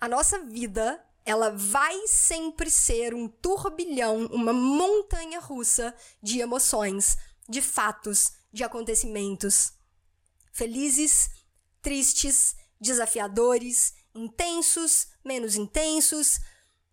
[0.00, 7.60] a nossa vida ela vai sempre ser um turbilhão, uma montanha russa de emoções, de
[7.60, 9.74] fatos, de acontecimentos.
[10.52, 11.30] Felizes,
[11.82, 16.40] tristes, desafiadores, intensos, menos intensos,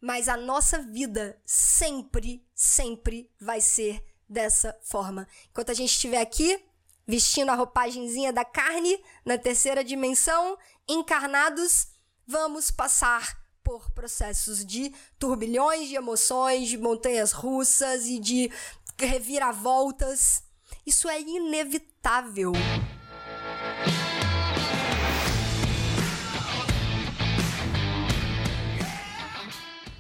[0.01, 5.27] mas a nossa vida sempre, sempre vai ser dessa forma.
[5.49, 6.63] Enquanto a gente estiver aqui,
[7.07, 11.87] vestindo a roupagemzinha da carne na terceira dimensão, encarnados,
[12.27, 18.51] vamos passar por processos de turbilhões de emoções, de montanhas russas e de
[18.99, 20.43] reviravoltas.
[20.85, 22.51] Isso é inevitável.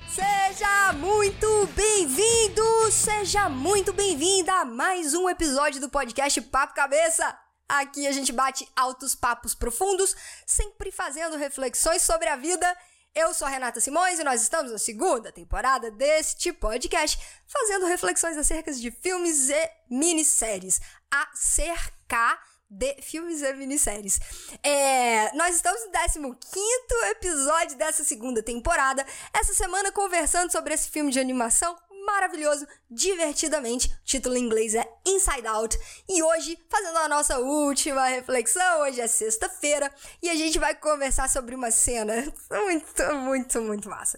[0.09, 7.46] Seja muito bem-vindo, seja muito bem-vinda a mais um episódio do podcast Papo Cabeça.
[7.67, 12.77] Aqui a gente bate altos papos profundos, sempre fazendo reflexões sobre a vida
[13.17, 18.37] eu sou a Renata Simões e nós estamos na segunda temporada deste podcast, fazendo reflexões
[18.37, 20.79] acerca de filmes e minisséries.
[21.09, 22.37] Acerca
[22.69, 24.19] de filmes e minisséries.
[24.61, 25.81] É, nós estamos
[26.17, 29.03] no 15 episódio dessa segunda temporada.
[29.33, 31.75] Essa semana conversando sobre esse filme de animação
[32.07, 33.89] maravilhoso, divertidamente.
[33.89, 35.77] O título em inglês é Inside Out.
[36.07, 41.29] E hoje, fazendo a nossa última reflexão, hoje é sexta-feira e a gente vai conversar
[41.29, 42.13] sobre uma cena
[42.49, 44.17] muito, muito, muito massa.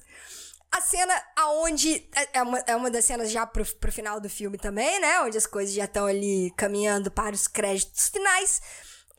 [0.72, 4.30] A cena aonde é, é uma, é uma das cenas já pro, pro final do
[4.30, 5.20] filme também, né?
[5.22, 8.62] Onde as coisas já estão ali caminhando para os créditos finais.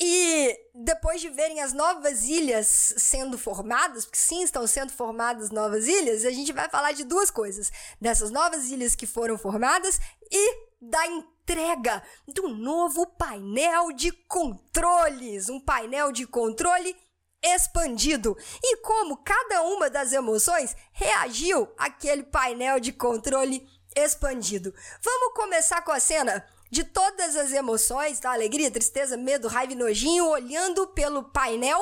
[0.03, 5.87] E depois de verem as novas ilhas sendo formadas, porque sim, estão sendo formadas novas
[5.87, 7.71] ilhas, a gente vai falar de duas coisas:
[8.01, 15.51] dessas novas ilhas que foram formadas e da entrega do novo painel de controles.
[15.51, 16.97] Um painel de controle
[17.43, 24.75] expandido e como cada uma das emoções reagiu àquele painel de controle expandido.
[25.03, 28.33] Vamos começar com a cena de todas as emoções, tá?
[28.33, 31.81] Alegria, tristeza, medo, raiva e nojinho, olhando pelo painel,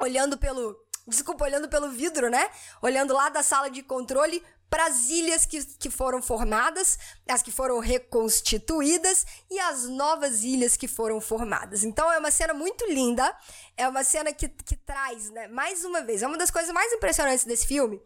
[0.00, 0.80] olhando pelo.
[1.06, 2.48] Desculpa, olhando pelo vidro, né?
[2.80, 4.42] Olhando lá da sala de controle
[4.72, 6.98] para as ilhas que, que foram formadas,
[7.28, 11.84] as que foram reconstituídas e as novas ilhas que foram formadas.
[11.84, 13.36] Então é uma cena muito linda,
[13.76, 16.90] é uma cena que, que traz, né, mais uma vez, é uma das coisas mais
[16.90, 18.00] impressionantes desse filme,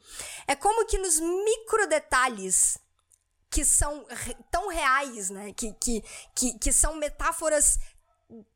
[0.48, 2.76] é como que nos micro detalhes
[3.56, 4.04] que são
[4.50, 5.50] tão reais, né?
[5.54, 7.78] Que, que, que, que são metáforas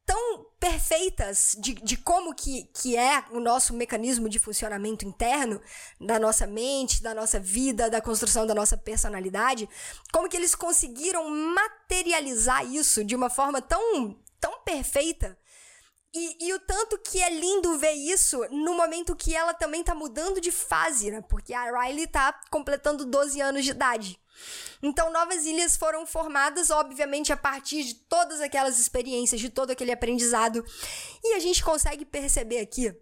[0.05, 5.59] tão perfeitas de, de como que, que é o nosso mecanismo de funcionamento interno
[5.99, 9.67] da nossa mente, da nossa vida, da construção da nossa personalidade,
[10.13, 15.35] como que eles conseguiram materializar isso de uma forma tão, tão perfeita.
[16.13, 19.95] E, e o tanto que é lindo ver isso no momento que ela também tá
[19.95, 21.23] mudando de fase, né?
[21.23, 24.21] Porque a Riley tá completando 12 anos de idade.
[24.83, 29.93] Então, novas ilhas foram formadas, obviamente, a partir de todas aquelas experiências, de todo aquele
[29.93, 30.65] aprendizado.
[31.23, 32.95] E a gente consegue perceber aqui,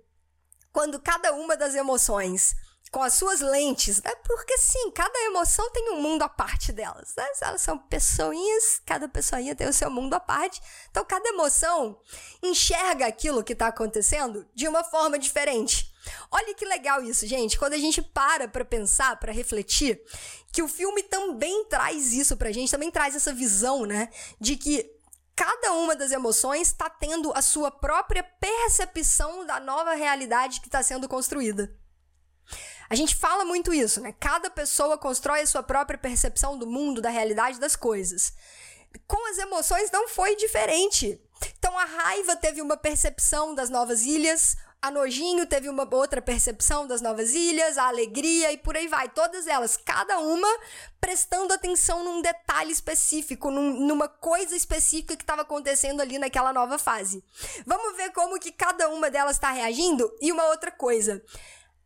[0.72, 2.54] quando cada uma das emoções
[2.90, 4.14] com as suas lentes, né?
[4.24, 7.26] Porque sim, cada emoção tem um mundo à parte delas, né?
[7.40, 10.60] Elas são pessoinhas, cada pessoinha tem o seu mundo à parte.
[10.90, 12.00] Então, cada emoção
[12.42, 15.92] enxerga aquilo que está acontecendo de uma forma diferente.
[16.30, 17.58] Olha que legal isso, gente.
[17.58, 20.00] Quando a gente para para pensar, para refletir,
[20.52, 24.08] que o filme também traz isso pra gente, também traz essa visão, né,
[24.40, 24.90] de que
[25.36, 30.82] cada uma das emoções está tendo a sua própria percepção da nova realidade que está
[30.82, 31.72] sendo construída.
[32.90, 34.14] A gente fala muito isso, né?
[34.18, 38.32] Cada pessoa constrói a sua própria percepção do mundo, da realidade das coisas.
[39.06, 41.20] Com as emoções não foi diferente.
[41.58, 46.86] Então a raiva teve uma percepção das novas ilhas, a Nojinho teve uma outra percepção
[46.86, 49.08] das novas ilhas, a alegria e por aí vai.
[49.08, 50.48] Todas elas, cada uma
[51.00, 56.78] prestando atenção num detalhe específico, num, numa coisa específica que estava acontecendo ali naquela nova
[56.78, 57.24] fase.
[57.66, 60.16] Vamos ver como que cada uma delas está reagindo?
[60.20, 61.22] E uma outra coisa.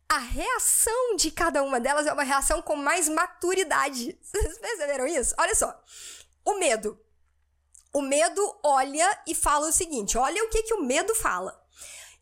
[0.07, 4.15] A reação de cada uma delas é uma reação com mais maturidade.
[4.21, 5.33] Vocês perceberam isso?
[5.39, 5.75] Olha só.
[6.45, 6.99] O medo.
[7.91, 11.62] O medo olha e fala o seguinte: olha o que, que o medo fala.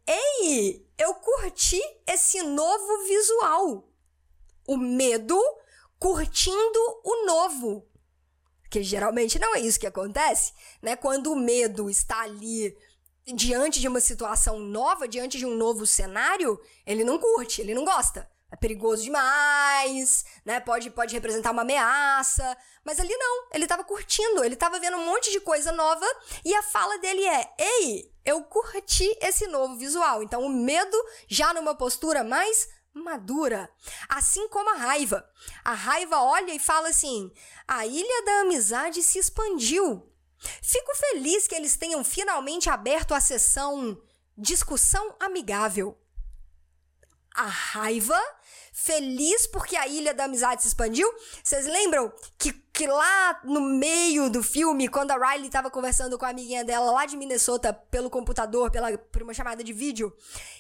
[0.07, 3.89] Ei, eu curti esse novo visual.
[4.68, 5.39] O medo
[6.00, 7.88] curtindo o novo.
[8.69, 10.95] Que geralmente não é isso que acontece, né?
[10.95, 12.75] Quando o medo está ali
[13.25, 17.86] diante de uma situação nova, diante de um novo cenário, ele não curte, ele não
[17.86, 18.30] gosta.
[18.51, 20.59] É perigoso demais, né?
[20.59, 22.57] Pode, pode representar uma ameaça.
[22.83, 26.06] Mas ali não, ele estava curtindo, ele estava vendo um monte de coisa nova
[26.44, 30.22] e a fala dele é: Ei, eu curti esse novo visual.
[30.24, 30.98] Então, o medo
[31.28, 33.70] já numa postura mais madura.
[34.10, 35.28] Assim como a raiva.
[35.64, 37.32] A raiva olha e fala assim:
[37.68, 40.08] a ilha da amizade se expandiu.
[40.62, 44.02] Fico feliz que eles tenham finalmente aberto a sessão
[44.38, 45.98] discussão amigável.
[47.34, 48.20] A raiva
[48.74, 51.08] feliz porque a Ilha da Amizade se expandiu.
[51.44, 56.26] Vocês lembram que, que lá no meio do filme, quando a Riley estava conversando com
[56.26, 60.16] a amiguinha dela lá de Minnesota pelo computador, pela, por uma chamada de vídeo,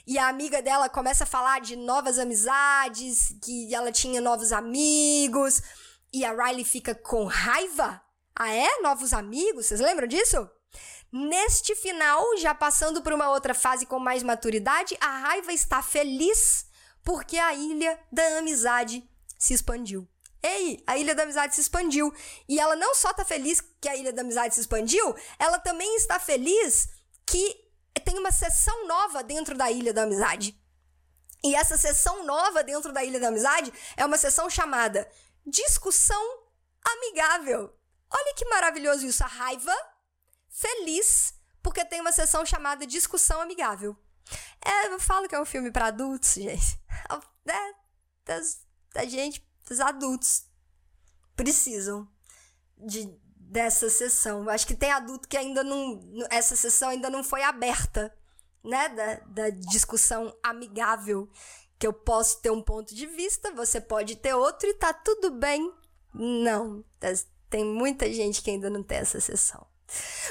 [0.05, 5.61] e a amiga dela começa a falar de novas amizades, que ela tinha novos amigos,
[6.13, 8.01] e a Riley fica com raiva?
[8.35, 8.81] Ah, é?
[8.81, 9.67] Novos amigos?
[9.67, 10.49] Vocês lembram disso?
[11.11, 16.65] Neste final, já passando por uma outra fase com mais maturidade, a raiva está feliz
[17.03, 20.07] porque a ilha da amizade se expandiu.
[20.43, 22.13] Ei, a Ilha da Amizade se expandiu.
[22.47, 25.95] E ela não só está feliz que a Ilha da Amizade se expandiu, ela também
[25.95, 26.89] está feliz
[27.25, 27.71] que
[28.03, 30.59] tem uma sessão nova dentro da Ilha da Amizade.
[31.43, 35.09] E essa sessão nova dentro da Ilha da Amizade é uma sessão chamada
[35.45, 36.21] Discussão
[36.83, 37.75] Amigável.
[38.13, 39.23] Olha que maravilhoso isso.
[39.23, 39.75] A raiva,
[40.49, 41.33] feliz,
[41.63, 43.97] porque tem uma sessão chamada Discussão Amigável.
[44.63, 46.79] É, eu falo que é um filme para adultos, gente.
[47.43, 47.73] É,
[48.23, 50.43] das, da gente, dos adultos.
[51.33, 52.05] Precisam
[52.77, 54.49] de, dessa sessão.
[54.49, 55.99] Acho que tem adulto que ainda não.
[56.29, 58.13] Essa sessão ainda não foi aberta,
[58.61, 58.89] né?
[58.89, 61.29] Da, da discussão amigável.
[61.79, 65.31] Que eu posso ter um ponto de vista, você pode ter outro e tá tudo
[65.31, 65.73] bem.
[66.13, 66.83] Não.
[67.49, 69.65] Tem muita gente que ainda não tem essa sessão.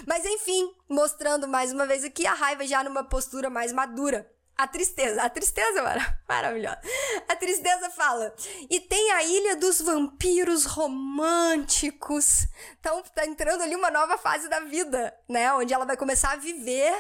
[0.07, 4.31] Mas enfim, mostrando mais uma vez aqui a raiva já numa postura mais madura.
[4.61, 6.79] A tristeza, a tristeza, mano, maravilhosa.
[7.27, 8.35] A tristeza fala:
[8.69, 12.47] e tem a ilha dos vampiros românticos.
[12.79, 15.51] Então tá entrando ali uma nova fase da vida, né?
[15.55, 16.93] Onde ela vai começar a viver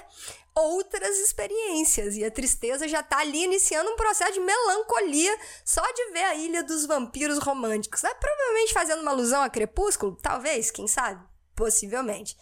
[0.55, 2.17] outras experiências.
[2.17, 6.35] E a tristeza já tá ali iniciando um processo de melancolia só de ver a
[6.37, 8.01] ilha dos vampiros românticos.
[8.01, 8.15] Né?
[8.15, 11.23] Provavelmente fazendo uma alusão a Crepúsculo, talvez, quem sabe?
[11.55, 12.39] Possivelmente.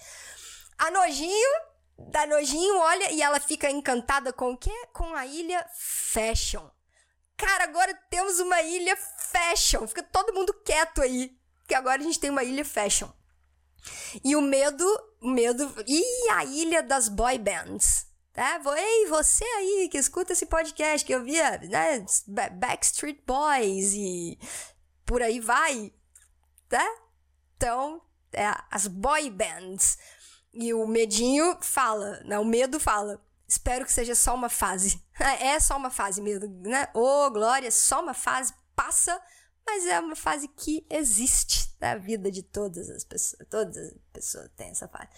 [0.78, 1.50] A Nojinho,
[1.98, 4.72] da Nojinho, olha, e ela fica encantada com o quê?
[4.92, 6.68] Com a ilha Fashion.
[7.36, 9.86] Cara, agora temos uma ilha Fashion.
[9.86, 11.36] Fica todo mundo quieto aí.
[11.66, 13.08] Que agora a gente tem uma ilha Fashion.
[14.24, 14.84] E o medo,
[15.20, 15.72] o medo.
[15.86, 18.06] E a ilha das boy bands.
[18.32, 18.60] Tá?
[18.76, 22.04] Ei, você aí que escuta esse podcast, que eu via, né?
[22.52, 24.38] Backstreet Boys e
[25.04, 25.92] por aí vai.
[26.68, 26.86] Tá?
[27.56, 28.00] Então,
[28.32, 29.98] é, as boy bands.
[30.60, 32.36] E o medinho fala, né?
[32.36, 33.24] O medo fala.
[33.46, 35.00] Espero que seja só uma fase.
[35.40, 36.88] É só uma fase, medo, né?
[36.94, 38.52] Ô, oh, glória, só uma fase.
[38.74, 39.20] Passa,
[39.64, 43.46] mas é uma fase que existe na vida de todas as pessoas.
[43.48, 45.08] Todas as pessoas têm essa fase.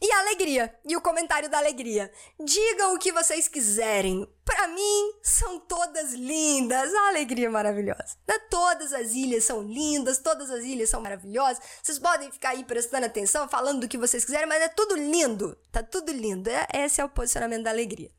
[0.00, 0.74] E a alegria.
[0.84, 2.10] E o comentário da alegria.
[2.38, 4.28] Digam o que vocês quiserem.
[4.44, 6.92] Para mim, são todas lindas.
[6.94, 8.16] A alegria maravilhosa.
[8.26, 8.38] Né?
[8.50, 11.62] Todas as ilhas são lindas, todas as ilhas são maravilhosas.
[11.82, 15.56] Vocês podem ficar aí prestando atenção, falando do que vocês quiserem, mas é tudo lindo.
[15.72, 16.50] Tá tudo lindo.
[16.50, 18.10] É, esse é o posicionamento da alegria.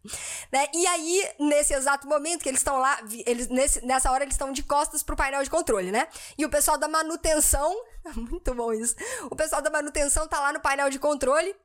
[0.51, 0.67] Né?
[0.73, 4.51] E aí, nesse exato momento que eles estão lá, eles, nesse, nessa hora eles estão
[4.51, 6.07] de costas pro painel de controle, né?
[6.37, 7.74] E o pessoal da manutenção,
[8.15, 8.95] muito bom isso.
[9.29, 11.55] O pessoal da manutenção tá lá no painel de controle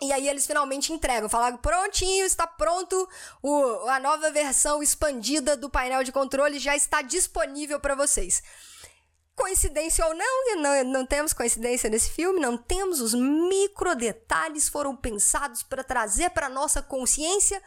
[0.00, 3.08] e aí eles finalmente entregam, falaram, prontinho, está pronto,
[3.40, 8.42] o, a nova versão expandida do painel de controle já está disponível para vocês.
[9.36, 14.96] Coincidência ou não, não, não temos coincidência nesse filme, não temos, os micro detalhes foram
[14.96, 17.62] pensados para trazer para nossa consciência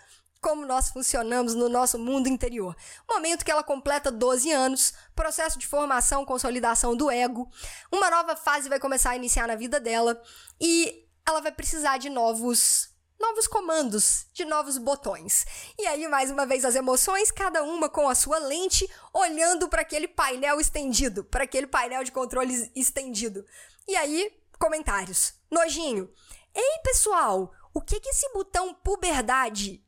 [0.46, 2.78] como nós funcionamos no nosso mundo interior.
[3.10, 7.50] Momento que ela completa 12 anos, processo de formação, consolidação do ego,
[7.92, 10.22] uma nova fase vai começar a iniciar na vida dela
[10.62, 15.48] e ela vai precisar de novos novos comandos, de novos botões.
[15.80, 19.82] E aí, mais uma vez, as emoções, cada uma com a sua lente, olhando para
[19.82, 23.44] aquele painel estendido, para aquele painel de controle estendido.
[23.88, 25.34] E aí, comentários.
[25.50, 26.08] Nojinho.
[26.54, 29.85] Ei, pessoal, o que que esse botão puberdade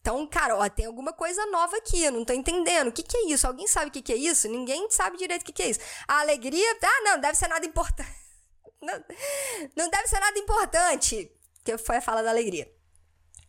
[0.00, 2.88] então, cara, ó, tem alguma coisa nova aqui, eu não tô entendendo.
[2.88, 3.46] O que, que é isso?
[3.46, 4.48] Alguém sabe o que, que é isso?
[4.48, 5.80] Ninguém sabe direito o que, que é isso.
[6.08, 8.10] A alegria, ah, não, deve ser nada importante.
[8.82, 8.94] Não,
[9.76, 11.30] não deve ser nada importante.
[11.62, 12.66] Que foi a fala da alegria.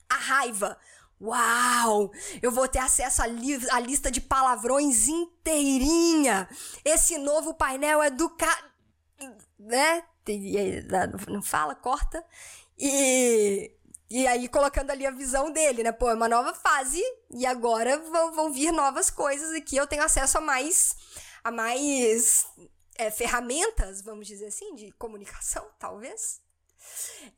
[0.09, 0.77] A raiva.
[1.21, 2.11] Uau!
[2.41, 6.49] Eu vou ter acesso à, li lista de palavrões inteirinha.
[6.83, 8.73] Esse novo painel é do ca...
[9.57, 10.03] Né?
[11.29, 12.25] Não fala, corta.
[12.77, 13.73] E,
[14.11, 15.91] e aí colocando ali a visão dele, né?
[15.93, 17.01] Pô, é uma nova fase
[17.33, 19.77] e agora vão, vão vir novas coisas aqui.
[19.77, 20.97] Eu tenho acesso a mais
[21.41, 22.45] a mais
[22.97, 26.41] é, ferramentas, vamos dizer assim, de comunicação, talvez.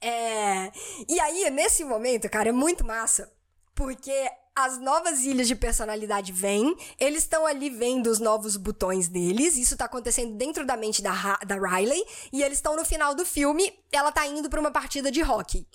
[0.02, 0.72] É,
[1.08, 3.32] e aí, nesse momento, cara, é muito massa,
[3.76, 9.58] porque as novas ilhas de personalidade vêm, eles estão ali vendo os novos botões deles,
[9.58, 13.26] isso tá acontecendo dentro da mente da, da Riley, e eles estão no final do
[13.26, 15.68] filme, ela tá indo pra uma partida de hockey.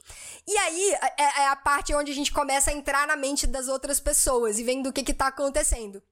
[0.47, 3.69] E aí é, é a parte onde a gente começa a entrar na mente das
[3.69, 6.03] outras pessoas e vendo o que que tá acontecendo.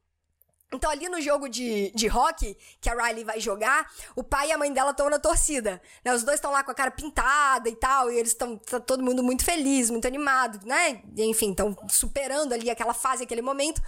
[0.72, 4.52] Então, ali no jogo de, de hockey, que a Riley vai jogar, o pai e
[4.52, 5.80] a mãe dela estão na torcida.
[6.04, 6.12] Né?
[6.12, 9.02] Os dois estão lá com a cara pintada e tal, e eles estão tá todo
[9.02, 11.02] mundo muito feliz, muito animado, né?
[11.18, 13.80] Enfim, estão superando ali aquela fase, aquele momento.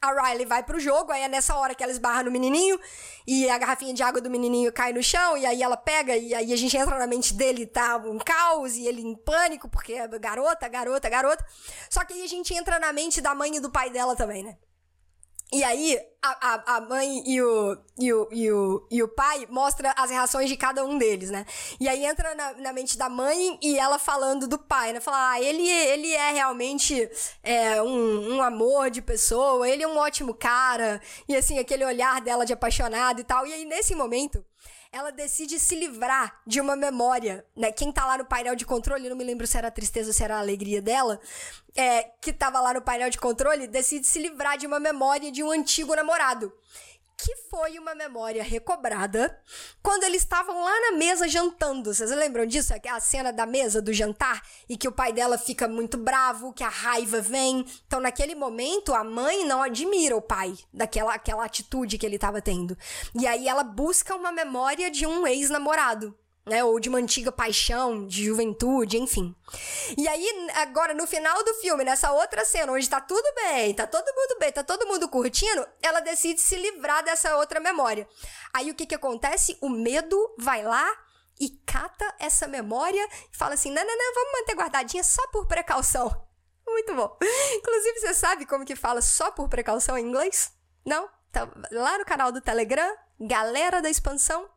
[0.00, 2.78] A Riley vai pro jogo, aí é nessa hora que ela esbarra no menininho
[3.26, 6.32] e a garrafinha de água do menininho cai no chão e aí ela pega e
[6.32, 9.94] aí a gente entra na mente dele, tá um caos e ele em pânico porque
[9.94, 11.44] é garota, garota, garota.
[11.90, 14.44] Só que aí a gente entra na mente da mãe e do pai dela também,
[14.44, 14.56] né?
[15.50, 19.46] E aí, a, a, a mãe e o, e, o, e, o, e o pai
[19.48, 21.46] mostra as reações de cada um deles, né?
[21.80, 25.00] E aí entra na, na mente da mãe e ela falando do pai, né?
[25.00, 27.08] Fala, ah, ele, ele é realmente
[27.42, 31.00] é, um, um amor de pessoa, ele é um ótimo cara.
[31.26, 33.46] E assim, aquele olhar dela de apaixonado e tal.
[33.46, 34.44] E aí, nesse momento,
[34.92, 37.70] ela decide se livrar de uma memória, né?
[37.70, 40.14] Quem tá lá no painel de controle, não me lembro se era a tristeza ou
[40.14, 41.20] se era a alegria dela,
[41.76, 45.42] é, que tava lá no painel de controle, decide se livrar de uma memória de
[45.42, 46.52] um antigo namorado
[47.18, 49.36] que foi uma memória recobrada
[49.82, 51.92] quando eles estavam lá na mesa jantando.
[51.92, 52.72] Vocês lembram disso?
[52.88, 56.62] A cena da mesa do jantar e que o pai dela fica muito bravo, que
[56.62, 57.66] a raiva vem.
[57.86, 62.40] Então, naquele momento, a mãe não admira o pai daquela aquela atitude que ele estava
[62.40, 62.78] tendo.
[63.14, 66.16] E aí ela busca uma memória de um ex-namorado
[66.48, 66.64] né?
[66.64, 69.34] Ou de uma antiga paixão, de juventude, enfim.
[69.96, 73.86] E aí, agora, no final do filme, nessa outra cena, onde tá tudo bem, tá
[73.86, 78.08] todo mundo bem, tá todo mundo curtindo, ela decide se livrar dessa outra memória.
[78.52, 79.56] Aí o que que acontece?
[79.60, 80.86] O medo vai lá
[81.40, 85.46] e cata essa memória e fala assim: não, não, não, vamos manter guardadinha só por
[85.46, 86.10] precaução.
[86.66, 87.16] Muito bom.
[87.54, 90.52] Inclusive, você sabe como que fala só por precaução em inglês?
[90.84, 91.08] Não?
[91.30, 94.48] Então, lá no canal do Telegram, galera da expansão,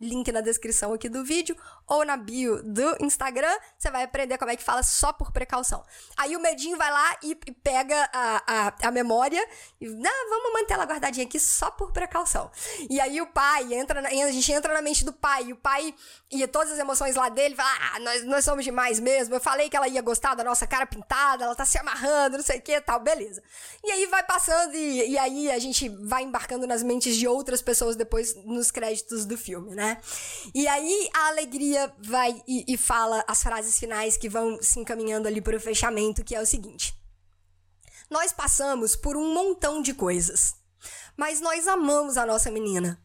[0.00, 1.54] link na descrição aqui do vídeo
[1.90, 5.84] ou na bio do Instagram, você vai aprender como é que fala só por precaução.
[6.16, 9.44] Aí o medinho vai lá e pega a, a, a memória
[9.80, 12.48] e, não, vamos manter ela guardadinha aqui só por precaução.
[12.88, 15.56] E aí o pai entra, na, a gente entra na mente do pai, e o
[15.56, 15.92] pai
[16.30, 19.68] e todas as emoções lá dele, fala, ah, nós, nós somos demais mesmo, eu falei
[19.68, 22.62] que ela ia gostar da nossa cara pintada, ela tá se amarrando, não sei o
[22.62, 23.42] que, tal, beleza.
[23.82, 27.60] E aí vai passando e, e aí a gente vai embarcando nas mentes de outras
[27.60, 30.00] pessoas depois nos créditos do filme, né?
[30.54, 35.28] E aí a alegria vai e, e fala as frases finais que vão se encaminhando
[35.28, 36.94] ali para o fechamento, que é o seguinte:
[38.08, 40.54] Nós passamos por um montão de coisas,
[41.16, 43.02] mas nós amamos a nossa menina.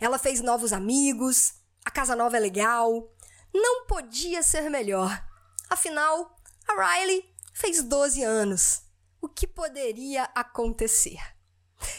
[0.00, 1.54] Ela fez novos amigos,
[1.84, 3.12] a casa nova é legal,
[3.52, 5.24] não podia ser melhor.
[5.68, 8.82] Afinal, a Riley fez 12 anos.
[9.20, 11.33] O que poderia acontecer?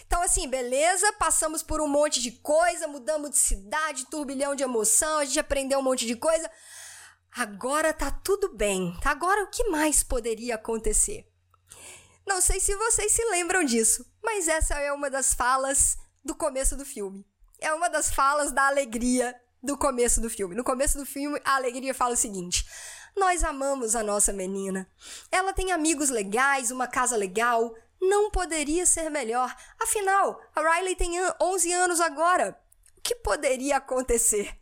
[0.05, 5.19] Então, assim, beleza, passamos por um monte de coisa, mudamos de cidade, turbilhão de emoção,
[5.19, 6.49] a gente aprendeu um monte de coisa.
[7.35, 8.97] Agora tá tudo bem.
[9.03, 11.27] Agora o que mais poderia acontecer?
[12.25, 16.75] Não sei se vocês se lembram disso, mas essa é uma das falas do começo
[16.75, 17.25] do filme.
[17.59, 20.55] É uma das falas da alegria do começo do filme.
[20.55, 22.65] No começo do filme, a alegria fala o seguinte:
[23.15, 24.89] Nós amamos a nossa menina.
[25.31, 27.75] Ela tem amigos legais, uma casa legal,
[28.09, 29.53] não poderia ser melhor.
[29.79, 32.59] Afinal, a Riley tem 11 anos agora.
[32.97, 34.57] O que poderia acontecer?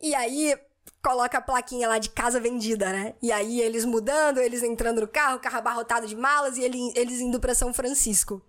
[0.00, 0.56] E aí,
[1.02, 3.14] coloca a plaquinha lá de casa vendida, né?
[3.22, 7.20] E aí, eles mudando, eles entrando no carro, carro abarrotado de malas e ele, eles
[7.20, 8.42] indo para São Francisco.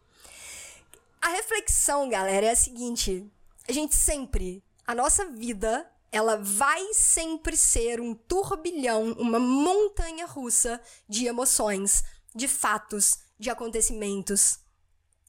[1.21, 3.25] A reflexão, galera, é a seguinte:
[3.67, 10.81] a gente sempre, a nossa vida, ela vai sempre ser um turbilhão, uma montanha russa
[11.07, 12.03] de emoções,
[12.35, 14.59] de fatos, de acontecimentos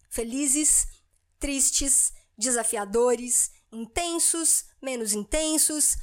[0.09, 0.87] felizes,
[1.41, 5.97] tristes, desafiadores, intensos, menos intensos,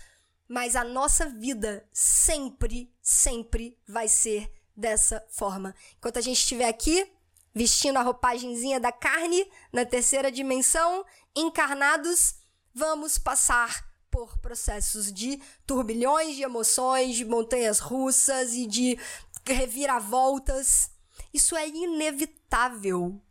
[0.49, 5.73] mas a nossa vida sempre, sempre vai ser dessa forma.
[5.97, 7.09] Enquanto a gente estiver aqui,
[7.55, 12.35] vestindo a roupagemzinha da carne, na terceira dimensão, encarnados,
[12.73, 18.99] vamos passar por processos de turbilhões de emoções, de montanhas russas e de
[19.45, 20.91] reviravoltas.
[21.33, 23.21] Isso é inevitável.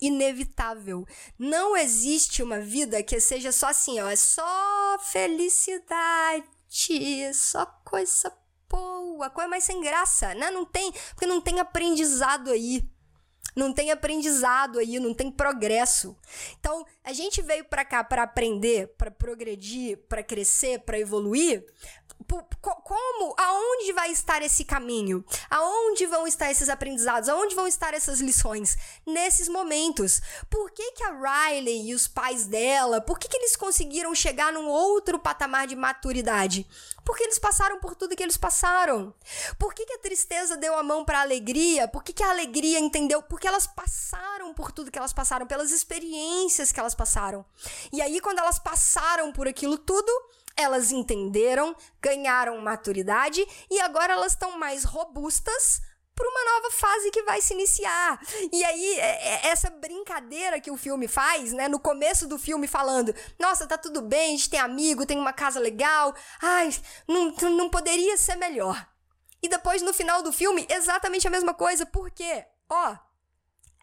[0.00, 1.06] Inevitável.
[1.38, 6.44] Não existe uma vida que seja só assim, ó, é só felicidade,
[7.34, 8.32] só coisa
[8.68, 10.50] boa, coisa mais sem graça, né?
[10.50, 12.88] Não tem, porque não tem aprendizado aí.
[13.56, 16.16] não tem aprendizado aí, não tem progresso.
[16.58, 21.66] Então, a gente veio para cá para aprender, para progredir, para crescer, para evoluir,
[22.60, 25.24] como, aonde vai estar esse caminho?
[25.48, 27.28] Aonde vão estar esses aprendizados?
[27.28, 28.76] Aonde vão estar essas lições?
[29.06, 30.20] Nesses momentos.
[30.50, 34.52] Por que, que a Riley e os pais dela, por que, que eles conseguiram chegar
[34.52, 36.66] num outro patamar de maturidade?
[37.04, 39.14] Porque eles passaram por tudo que eles passaram.
[39.58, 41.88] Por que, que a tristeza deu a mão para a alegria?
[41.88, 43.22] Por que, que a alegria entendeu?
[43.22, 47.44] Porque elas passaram por tudo que elas passaram, pelas experiências que elas passaram.
[47.92, 50.12] E aí, quando elas passaram por aquilo tudo,
[50.58, 55.80] elas entenderam, ganharam maturidade e agora elas estão mais robustas
[56.16, 58.20] para uma nova fase que vai se iniciar.
[58.52, 61.68] E aí, é, é, essa brincadeira que o filme faz, né?
[61.68, 65.32] No começo do filme, falando: Nossa, tá tudo bem, a gente tem amigo, tem uma
[65.32, 66.12] casa legal,
[66.42, 66.70] ai,
[67.06, 68.84] não, não poderia ser melhor.
[69.40, 71.86] E depois, no final do filme, exatamente a mesma coisa.
[71.86, 72.44] Por quê?
[72.68, 72.96] Ó,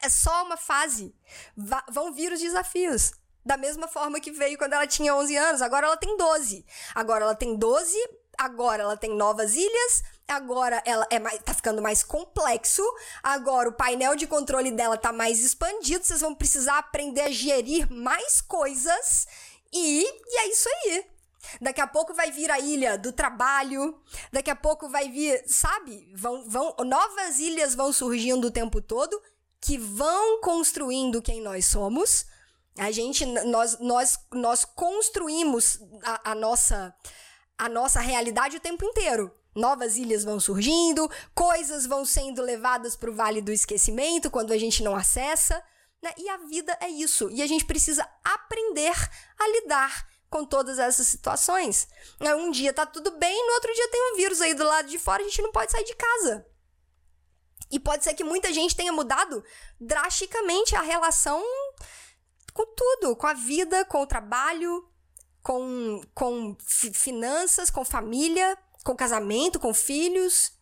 [0.04, 1.16] é só uma fase.
[1.56, 3.14] Va vão vir os desafios
[3.46, 5.62] da mesma forma que veio quando ela tinha 11 anos.
[5.62, 6.66] Agora ela tem 12.
[6.96, 7.96] Agora ela tem 12,
[8.38, 12.84] agora ela tem novas ilhas, agora ela é mais, tá ficando mais complexo,
[13.24, 17.92] agora o painel de controle dela tá mais expandido, vocês vão precisar aprender a gerir
[17.92, 19.28] mais coisas
[19.72, 21.06] e, e é isso aí.
[21.62, 24.02] Daqui a pouco vai vir a ilha do trabalho,
[24.34, 26.12] daqui a pouco vai vir, sabe?
[26.16, 29.22] Vão, vão, novas ilhas vão surgindo o tempo todo
[29.62, 32.26] que vão construindo quem nós somos
[32.78, 36.94] a gente, nós, nós, nós construímos a, a, nossa,
[37.58, 39.34] a nossa realidade o tempo inteiro.
[39.56, 44.58] Novas ilhas vão surgindo, coisas vão sendo levadas para o vale do esquecimento quando a
[44.58, 45.64] gente não acessa.
[46.04, 46.14] Né?
[46.18, 47.30] E a vida é isso.
[47.32, 48.96] E a gente precisa aprender
[49.40, 51.88] a lidar com todas essas situações.
[52.20, 52.36] Né?
[52.36, 55.00] Um dia tá tudo bem, no outro dia tem um vírus aí do lado de
[55.00, 56.46] fora, a gente não pode sair de casa.
[57.72, 59.44] E pode ser que muita gente tenha mudado
[59.80, 61.42] drasticamente a relação
[62.56, 64.88] com tudo, com a vida, com o trabalho,
[65.44, 66.56] com, com
[66.94, 70.54] finanças, com família, com casamento, com filhos.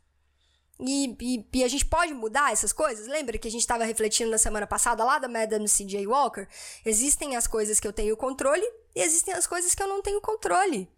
[0.80, 3.08] E, e, e, a gente pode mudar essas coisas?
[3.08, 6.08] Lembra que a gente estava refletindo na semana passada lá da Madame C.J.
[6.08, 6.48] Walker?
[6.84, 10.20] Existem as coisas que eu tenho controle e existem as coisas que eu não tenho
[10.20, 10.92] controle.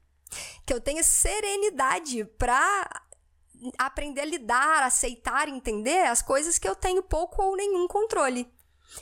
[0.65, 3.03] Que eu tenha serenidade para
[3.77, 8.49] aprender a lidar, aceitar, entender as coisas que eu tenho pouco ou nenhum controle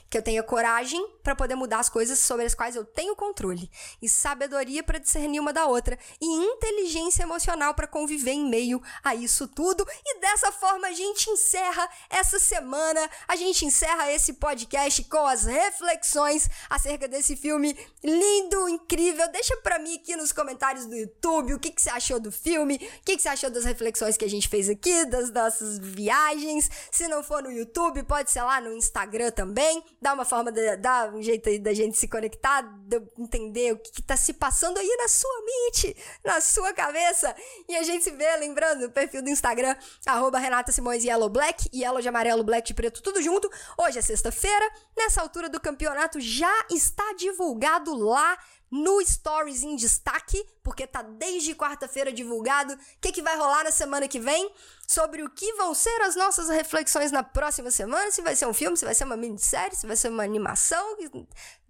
[0.09, 3.69] que eu tenha coragem para poder mudar as coisas sobre as quais eu tenho controle,
[4.01, 9.15] e sabedoria para discernir uma da outra, e inteligência emocional para conviver em meio a
[9.15, 9.85] isso tudo.
[10.05, 15.45] E dessa forma a gente encerra essa semana, a gente encerra esse podcast com as
[15.45, 19.31] reflexões acerca desse filme lindo, incrível.
[19.31, 22.75] Deixa para mim aqui nos comentários do YouTube o que, que você achou do filme,
[22.75, 26.69] o que, que você achou das reflexões que a gente fez aqui, das nossas viagens.
[26.91, 30.77] Se não for no YouTube, pode ser lá no Instagram também dá uma forma, de,
[30.77, 34.77] dá um jeito aí da gente se conectar, de entender o que, está se passando
[34.77, 37.35] aí na sua mente, na sua cabeça.
[37.67, 41.69] E a gente se vê, lembrando, o perfil do Instagram, arroba Renata Simões Yellow Black,
[41.73, 43.49] Yellow de amarelo, Black de preto, tudo junto.
[43.77, 48.37] Hoje é sexta-feira, nessa altura do campeonato já está divulgado lá
[48.73, 53.71] no Stories em destaque, porque tá desde quarta-feira divulgado o que, que vai rolar na
[53.71, 54.51] semana que vem,
[54.87, 58.53] sobre o que vão ser as nossas reflexões na próxima semana, se vai ser um
[58.53, 60.97] filme, se vai ser uma minissérie, se vai ser uma animação.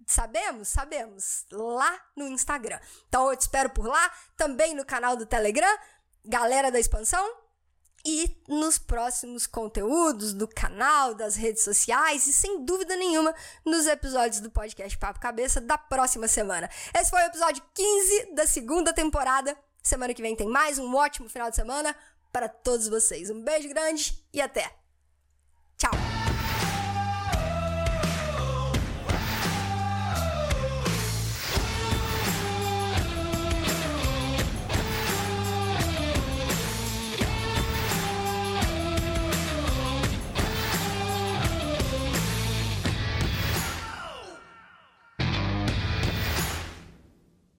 [0.06, 0.68] Sabemos?
[0.68, 1.44] Sabemos.
[1.52, 2.80] Lá no Instagram.
[3.06, 5.78] Então eu te espero por lá, também no canal do Telegram,
[6.24, 7.43] galera da expansão
[8.04, 14.40] e nos próximos conteúdos do canal, das redes sociais e, sem dúvida nenhuma, nos episódios
[14.40, 16.68] do podcast Papo Cabeça da próxima semana.
[16.94, 19.56] Esse foi o episódio 15 da segunda temporada.
[19.82, 21.96] Semana que vem tem mais um ótimo final de semana
[22.32, 23.30] para todos vocês.
[23.30, 24.83] Um beijo grande e até!